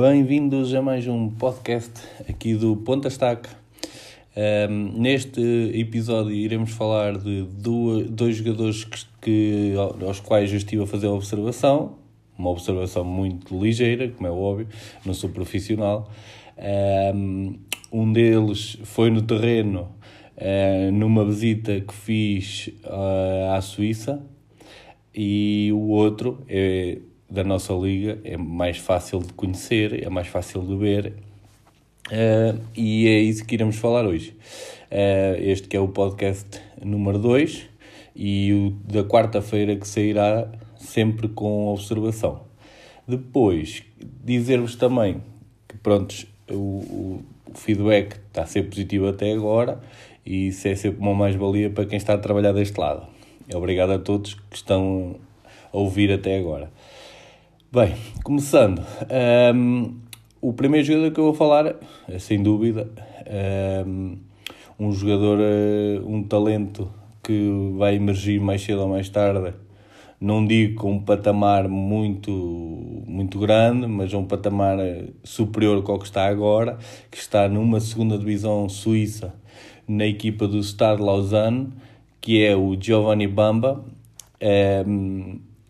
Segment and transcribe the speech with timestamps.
[0.00, 1.92] Bem-vindos a mais um podcast
[2.26, 3.50] aqui do Ponta Estaca.
[4.34, 5.42] Um, neste
[5.74, 11.06] episódio iremos falar de duas, dois jogadores que, que, aos quais eu estive a fazer
[11.06, 11.98] a observação,
[12.38, 14.68] uma observação muito ligeira, como é óbvio,
[15.04, 16.10] não sou profissional.
[17.14, 17.58] Um,
[17.92, 19.86] um deles foi no terreno
[20.38, 24.24] uh, numa visita que fiz uh, à Suíça
[25.14, 30.62] e o outro é da nossa liga, é mais fácil de conhecer, é mais fácil
[30.62, 31.14] de ver
[32.08, 34.34] uh, e é isso que iremos falar hoje.
[34.90, 37.66] Uh, este que é o podcast número 2
[38.16, 42.42] e o da quarta-feira que sairá sempre com observação.
[43.06, 43.84] Depois,
[44.24, 45.22] dizer-vos também
[45.68, 47.24] que pronto, o, o,
[47.54, 49.80] feedback está a ser positivo até agora
[50.24, 53.06] e isso é sempre uma mais-valia para quem está a trabalhar deste lado.
[53.54, 55.16] Obrigado a todos que estão
[55.72, 56.70] a ouvir até agora.
[57.72, 58.82] Bem, começando.
[59.54, 60.00] Um,
[60.40, 61.76] o primeiro jogador que eu vou falar
[62.08, 62.90] é, sem dúvida,
[63.86, 64.18] um,
[64.76, 66.90] um jogador, eh, um talento
[67.22, 69.54] que vai emergir mais cedo ou mais tarde.
[70.20, 72.32] Não digo com um patamar muito,
[73.06, 76.76] muito grande, mas um patamar eh, superior ao que está agora,
[77.08, 79.32] que está numa segunda divisão suíça,
[79.86, 81.68] na equipa do Stade Lausanne,
[82.20, 83.84] que é o Giovanni Bamba.
[84.40, 84.84] É,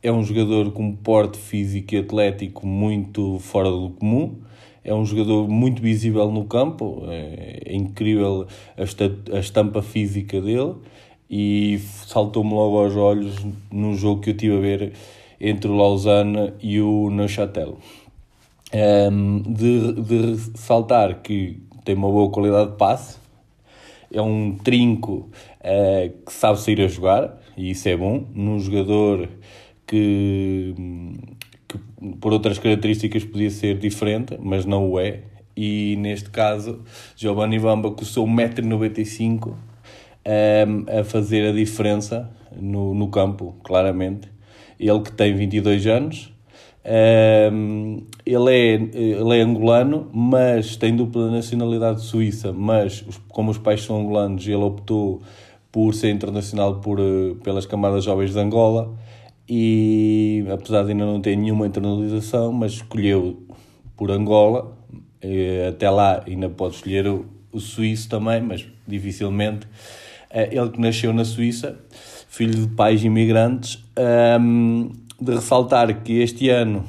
[0.02, 4.38] é um jogador com um porte físico e atlético muito fora do comum.
[4.82, 8.46] É um jogador muito visível no campo, é, é incrível
[8.78, 10.74] a, estampa física dele
[11.28, 13.36] e saltou-me logo aos olhos
[13.70, 14.92] no jogo que eu tive a ver
[15.38, 17.78] entre o Lausanne e o Neuchâtel.
[18.72, 23.18] Um, de, de saltar que tem uma boa qualidade de passe,
[24.12, 25.28] é um trinco
[25.60, 28.24] uh, que sabe sair a jogar, e isso é bom.
[28.34, 29.28] Num jogador
[29.90, 30.72] que,
[31.66, 31.78] que
[32.20, 35.22] por outras características podia ser diferente, mas não o é.
[35.56, 36.80] E neste caso,
[37.16, 44.28] Giovanni o seu 1,95m um, a fazer a diferença no, no campo, claramente.
[44.78, 46.32] Ele que tem 22 anos,
[47.52, 53.82] um, ele, é, ele é angolano, mas tem dupla nacionalidade suíça, mas como os pais
[53.82, 55.20] são angolanos, ele optou
[55.72, 58.96] por ser internacional por, eh, pelas camadas jovens de Angola
[59.52, 63.42] e apesar de ainda não ter nenhuma internalização, mas escolheu
[63.96, 64.78] por Angola,
[65.68, 69.66] até lá ainda pode escolher o, o suíço também, mas dificilmente.
[70.30, 71.76] Eh, ele que nasceu na Suíça,
[72.28, 73.84] filho de pais imigrantes,
[75.20, 76.84] de ressaltar que este ano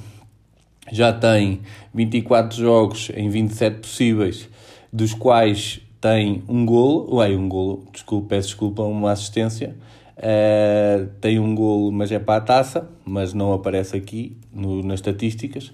[0.92, 1.62] já tem
[1.94, 4.48] 24 jogos em 27 possíveis,
[4.94, 9.76] dos quais tem um golo, ué, um golo, desculpa, peço desculpa, uma assistência,
[10.22, 15.00] uh, tem um golo, mas é para a taça, mas não aparece aqui no, nas
[15.00, 15.68] estatísticas,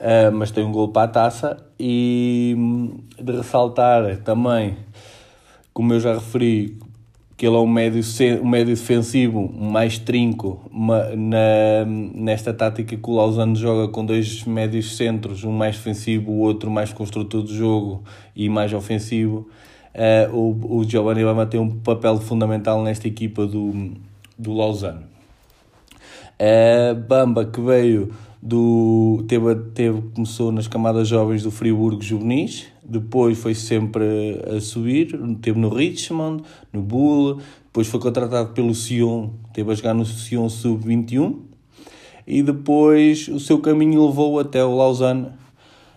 [0.00, 4.76] uh, mas tem um golo para a taça, e hum, de ressaltar também,
[5.72, 6.78] como eu já referi,
[7.36, 8.02] que ele é um médio,
[8.42, 14.44] um médio defensivo mais trinco uma, na, nesta tática que o Lausanne joga com dois
[14.44, 18.02] médios centros, um mais defensivo, o outro mais construtor de jogo
[18.34, 19.46] e mais ofensivo.
[19.96, 23.92] Uh, o, o Giovanni Bama tem um papel fundamental nesta equipa do,
[24.38, 25.06] do Lausanne.
[26.38, 28.12] Uh, Bamba que veio
[28.42, 34.04] do teve, teve começou nas camadas jovens do Friburgo Juvenis, depois foi sempre
[34.54, 39.94] a subir, teve no Richmond, no Bull, depois foi contratado pelo Sion, teve a jogar
[39.94, 41.38] no Sion Sub-21
[42.26, 45.28] e depois o seu caminho levou até o Lausanne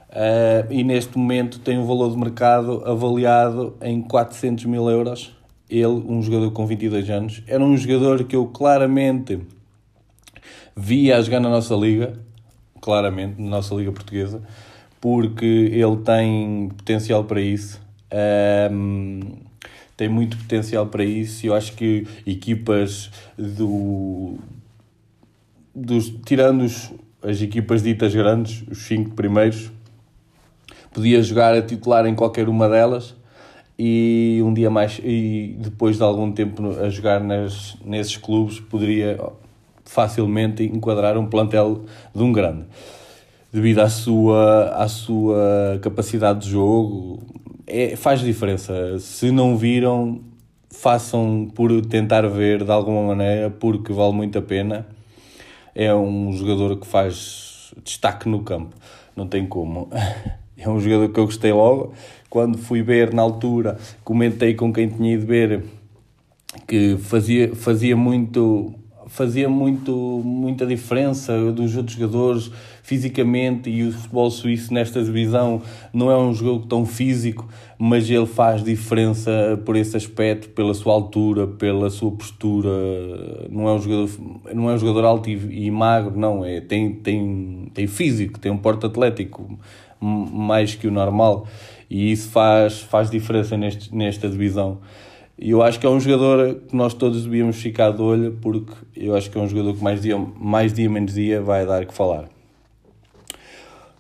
[0.10, 5.36] uh, e neste momento tem um valor de mercado avaliado em 400 mil euros.
[5.70, 9.40] Ele, um jogador com 22 anos, era um jogador que eu claramente
[10.76, 12.14] via a jogar na nossa liga,
[12.82, 14.42] claramente, na nossa liga portuguesa
[15.02, 17.80] porque ele tem potencial para isso.
[18.72, 19.20] Um,
[19.96, 24.38] tem muito potencial para isso eu acho que equipas do.
[25.76, 26.92] Dos, tirando os,
[27.22, 29.72] as equipas ditas grandes, os cinco primeiros,
[30.94, 33.16] podia jogar a titular em qualquer uma delas
[33.78, 39.20] e um dia mais e depois de algum tempo a jogar nas, nesses clubes poderia
[39.86, 42.66] facilmente enquadrar um plantel de um grande
[43.52, 47.20] devido à sua, à sua capacidade de jogo,
[47.66, 49.00] é, faz diferença.
[49.00, 50.22] Se não viram,
[50.70, 54.88] façam por tentar ver de alguma maneira, porque vale muito a pena.
[55.74, 58.76] É um jogador que faz destaque no campo,
[59.16, 59.90] não tem como.
[60.60, 61.94] É um jogador que eu gostei logo.
[62.30, 65.64] Quando fui ver na altura, comentei com quem tinha ido ver
[66.68, 68.76] que fazia, fazia muito
[69.10, 69.92] fazia muito,
[70.24, 72.52] muita diferença dos outros jogadores
[72.84, 75.62] fisicamente e o futebol suíço nesta divisão
[75.92, 77.48] não é um jogo tão físico,
[77.78, 82.70] mas ele faz diferença por esse aspecto, pela sua altura, pela sua postura.
[83.50, 84.10] Não é um jogador,
[84.54, 88.52] não é um jogador alto e, e magro, não, é, tem, tem, tem físico, tem
[88.52, 89.60] um porte atlético
[90.00, 91.48] mais que o normal
[91.90, 94.80] e isso faz, faz diferença neste, nesta divisão.
[95.38, 98.74] E eu acho que é um jogador que nós todos devíamos ficar de olho, porque
[98.96, 101.86] eu acho que é um jogador que mais dia, mais dia menos dia vai dar
[101.86, 102.26] que falar.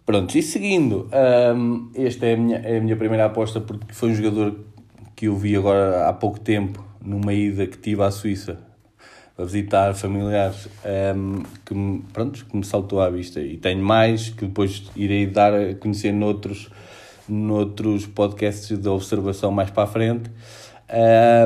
[0.05, 1.07] Pronto, e seguindo,
[1.55, 4.59] um, esta é a, minha, é a minha primeira aposta, porque foi um jogador
[5.15, 8.59] que eu vi agora há pouco tempo, numa ida que tive à Suíça,
[9.39, 10.67] a visitar familiares,
[11.15, 13.39] um, que, me, pronto, que me saltou à vista.
[13.39, 16.69] E tenho mais, que depois irei dar a conhecer noutros,
[17.27, 20.29] noutros podcasts de observação mais para a frente.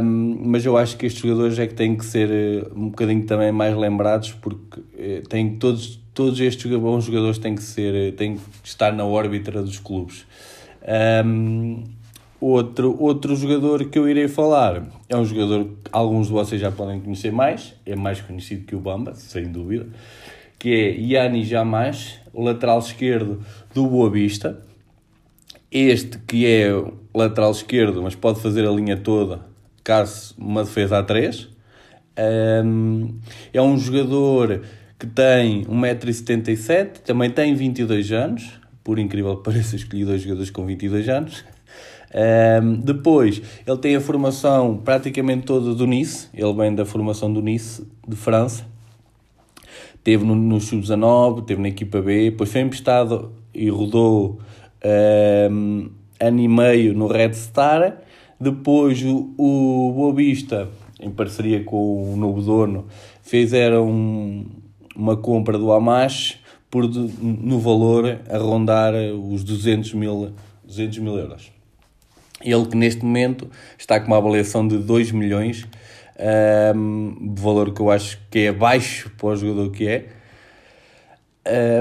[0.01, 3.25] Um, mas eu acho que estes jogadores é que têm que ser eh, um bocadinho
[3.25, 8.11] também mais lembrados porque eh, têm todos, todos estes bons jogadores têm que ser eh,
[8.13, 10.25] têm que estar na órbita dos clubes.
[11.25, 11.83] Um,
[12.43, 16.71] outro, outro jogador que eu irei falar é um jogador que alguns de vocês já
[16.71, 19.87] podem conhecer mais, é mais conhecido que o Bamba, sem dúvida,
[20.59, 23.41] que é Yanni Jamás, lateral esquerdo
[23.73, 24.61] do Boa Vista.
[25.71, 26.69] Este que é
[27.13, 29.53] lateral esquerdo, mas pode fazer a linha toda
[29.83, 31.49] caso uma defesa a 3.
[32.65, 33.19] Um,
[33.53, 34.61] é um jogador
[34.97, 40.65] que tem 1,77m, também tem 22 anos, por incrível que pareça, escolhi dois jogadores com
[40.65, 41.45] 22 anos.
[42.13, 47.41] Um, depois, ele tem a formação praticamente toda do Nice, ele vem da formação do
[47.41, 48.65] Nice, de França.
[50.03, 54.39] Teve no, no Sub-19, teve na equipa B, depois foi emprestado e rodou
[55.50, 55.89] um,
[56.19, 58.01] ano e meio no Red Star.
[58.39, 60.69] Depois o, o Boa Vista,
[61.00, 62.86] em parceria com o novo dono,
[63.21, 64.45] fizeram um,
[64.95, 66.42] uma compra do Amash
[66.73, 70.33] por, no valor a rondar os 200 mil,
[70.65, 71.51] 200 mil euros.
[72.43, 73.47] Ele que neste momento
[73.77, 75.67] está com uma avaliação de 2 milhões,
[76.75, 80.05] um, valor que eu acho que é baixo para o jogador que é.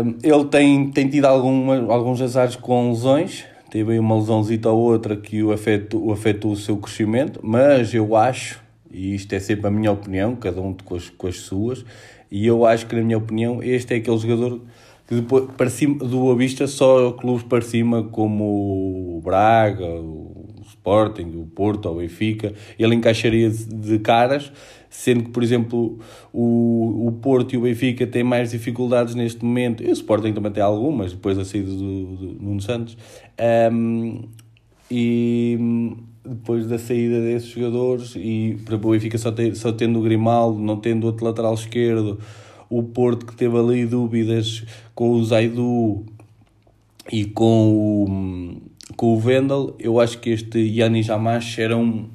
[0.04, 4.78] Um, ele tem, tem tido alguma, alguns azares com lesões, teve aí uma lesãozita ou
[4.78, 8.61] outra que o afetou, afetou o seu crescimento, mas eu acho,
[8.92, 11.84] e isto é sempre a minha opinião, cada um com as, com as suas,
[12.30, 14.60] e eu acho que, na minha opinião, este é aquele jogador
[15.06, 20.62] que depois, para cima do Boa Vista, só clubes para cima, como o Braga, o
[20.66, 24.52] Sporting, o Porto, o Benfica, ele encaixaria de caras,
[24.88, 25.98] sendo que, por exemplo,
[26.32, 30.52] o, o Porto e o Benfica têm mais dificuldades neste momento, e o Sporting também
[30.52, 32.96] tem algumas, depois da saída do, do Nuno Santos,
[33.72, 34.22] um,
[34.90, 35.58] e
[36.24, 40.58] depois da saída desses jogadores, e para o Benfica só, ter, só tendo o Grimaldo,
[40.58, 42.19] não tendo outro lateral esquerdo,
[42.70, 44.64] o Porto que teve ali dúvidas
[44.94, 46.06] com o Zaidu
[47.10, 48.62] e com o,
[48.96, 52.08] com o Vendel, eu acho que este Yannis Jamash era um,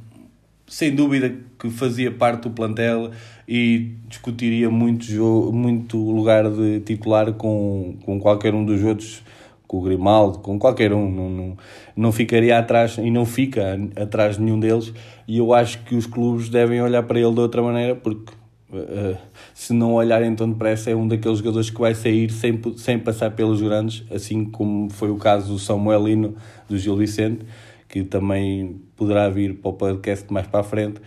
[0.67, 3.11] sem dúvida que fazia parte do plantel
[3.47, 9.21] e discutiria muito, jogo, muito lugar de titular com, com qualquer um dos outros,
[9.67, 11.57] com o Grimaldo, com qualquer um, não, não,
[11.95, 14.93] não ficaria atrás e não fica atrás de nenhum deles.
[15.27, 18.31] E eu acho que os clubes devem olhar para ele de outra maneira, porque
[18.71, 19.17] uh,
[19.53, 23.31] se não olharem tão depressa, é um daqueles jogadores que vai sair sem, sem passar
[23.31, 26.35] pelos grandes, assim como foi o caso do Samuelino,
[26.69, 27.45] do Gil Vicente
[27.87, 31.01] que também poderá vir para o podcast mais para a frente,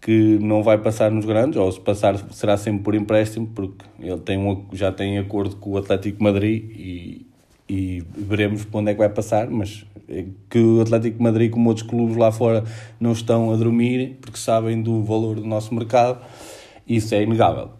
[0.00, 4.20] que não vai passar nos grandes, ou se passar será sempre por empréstimo, porque ele
[4.20, 7.26] tem um, já tem acordo com o Atlético Madrid e,
[7.68, 11.68] e veremos para onde é que vai passar, mas é que o Atlético Madrid, como
[11.68, 12.64] outros clubes lá fora,
[13.00, 16.18] não estão a dormir porque sabem do valor do nosso mercado,
[16.86, 17.70] isso é inegável.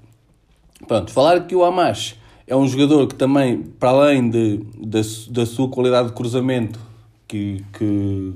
[0.86, 5.00] Pronto, falar que o Amash é um jogador que também, para além de, da,
[5.30, 6.78] da sua qualidade de cruzamento,
[7.26, 8.32] que, que,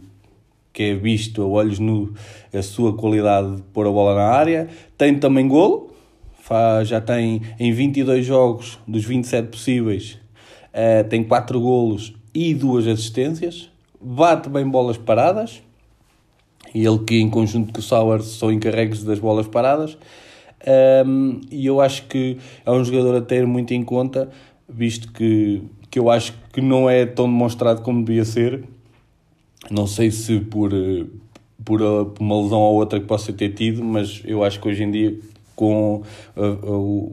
[0.72, 2.14] que é visto a olhos nu
[2.52, 4.68] a sua qualidade de pôr a bola na área.
[4.96, 5.90] Tem também golo,
[6.84, 10.18] já tem em 22 jogos dos 27 possíveis,
[10.78, 13.70] uh, tem 4 golos e 2 assistências.
[14.00, 15.60] Bate bem bolas paradas.
[16.74, 19.98] E ele que em conjunto com o Sauer são encarregues das bolas paradas.
[21.06, 24.28] Um, e eu acho que é um jogador a ter muito em conta,
[24.68, 28.64] visto que, que eu acho que não é tão demonstrado como devia ser
[29.70, 31.04] não sei se por, eh,
[31.64, 31.82] por
[32.20, 35.18] uma lesão ou outra que possa ter tido, mas eu acho que hoje em dia,
[35.54, 36.02] com,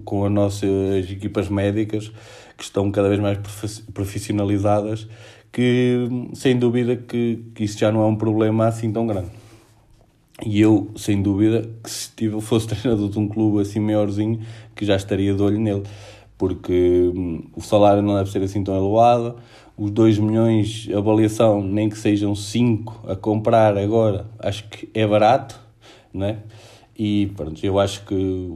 [0.05, 2.11] com as nossas equipas médicas,
[2.57, 3.37] que estão cada vez mais
[3.93, 5.07] profissionalizadas,
[5.51, 9.29] que sem dúvida que, que isso já não é um problema assim tão grande.
[10.45, 14.41] E eu, sem dúvida, que se tive, fosse treinador de um clube assim maiorzinho,
[14.75, 15.83] que já estaria de olho nele.
[16.37, 19.37] Porque hum, o salário não deve ser assim tão elevado,
[19.77, 25.59] os 2 milhões, avaliação, nem que sejam 5 a comprar agora, acho que é barato,
[26.13, 26.39] né?
[26.97, 28.49] E pronto, eu acho que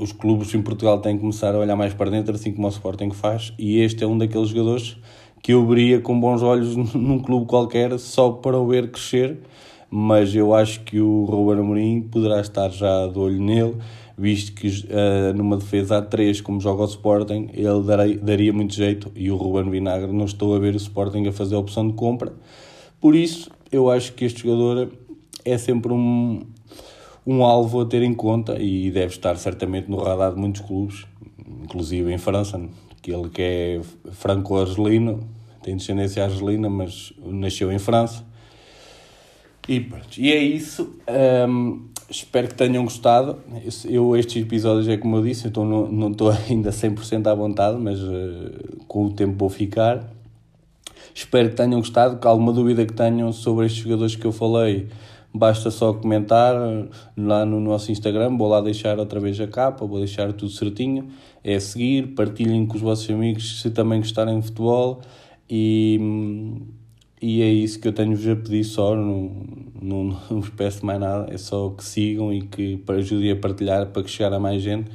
[0.00, 2.70] os clubes em Portugal têm que começar a olhar mais para dentro, assim como o
[2.70, 4.96] Sporting faz, e este é um daqueles jogadores
[5.42, 9.38] que eu veria com bons olhos num clube qualquer só para o ver crescer,
[9.90, 13.76] mas eu acho que o Ruben Amorim poderá estar já de olho nele,
[14.16, 18.74] visto que uh, numa defesa a 3, como joga o Sporting, ele daria, daria muito
[18.74, 21.86] jeito, e o Ruben Vinagre não estou a ver o Sporting a fazer a opção
[21.86, 22.32] de compra,
[23.00, 24.90] por isso eu acho que este jogador
[25.44, 26.42] é sempre um,
[27.28, 31.04] um alvo a ter em conta e deve estar certamente no radar de muitos clubes,
[31.62, 32.58] inclusive em França,
[33.02, 33.80] que ele que é
[34.12, 35.20] franco-argelino,
[35.62, 38.24] tem descendência argelina, mas nasceu em França.
[39.68, 40.96] E, e é isso.
[41.46, 43.36] Um, espero que tenham gostado.
[43.84, 47.78] Eu, estes episódios, é como eu disse, então não, não estou ainda 100% à vontade,
[47.78, 50.10] mas uh, com o tempo vou ficar.
[51.14, 52.18] Espero que tenham gostado.
[52.18, 54.88] Que alguma dúvida que tenham sobre estes jogadores que eu falei,
[55.38, 56.54] basta só comentar
[57.16, 61.08] lá no nosso Instagram, vou lá deixar outra vez a capa, vou deixar tudo certinho,
[61.44, 65.00] é seguir, partilhem com os vossos amigos se também gostarem de futebol.
[65.48, 65.98] E,
[67.22, 69.32] e é isso que eu tenho-vos a pedir só, não,
[69.80, 73.86] não, não vos peço mais nada, é só que sigam e que ajudem a partilhar
[73.86, 74.90] para que chegar a mais gente.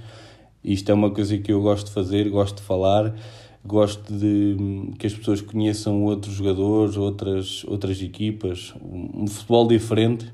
[0.63, 3.15] Isto é uma coisa que eu gosto de fazer, gosto de falar,
[3.65, 10.33] gosto de que as pessoas conheçam outros jogadores, outras, outras equipas, um futebol diferente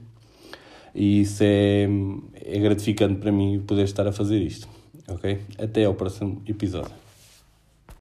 [0.96, 1.88] e isso é,
[2.34, 4.68] é gratificante para mim poder estar a fazer isto.
[5.08, 5.40] Ok?
[5.58, 7.09] Até ao próximo episódio.